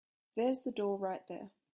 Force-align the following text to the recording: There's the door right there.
There's 0.35 0.61
the 0.61 0.71
door 0.71 0.97
right 0.97 1.21
there. 1.27 1.51